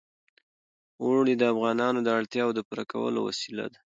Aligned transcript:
اوړي 1.03 1.33
د 1.37 1.43
افغانانو 1.53 1.99
د 2.03 2.09
اړتیاوو 2.19 2.55
د 2.57 2.59
پوره 2.67 2.85
کولو 2.91 3.19
وسیله 3.29 3.65
ده. 3.71 3.77